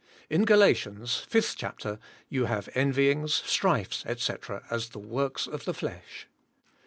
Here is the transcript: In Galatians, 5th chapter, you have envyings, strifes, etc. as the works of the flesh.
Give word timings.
In 0.31 0.45
Galatians, 0.45 1.23
5th 1.29 1.53
chapter, 1.55 1.99
you 2.27 2.45
have 2.45 2.69
envyings, 2.73 3.35
strifes, 3.35 4.03
etc. 4.07 4.63
as 4.71 4.89
the 4.89 4.97
works 4.99 5.45
of 5.45 5.65
the 5.65 5.75
flesh. 5.75 6.25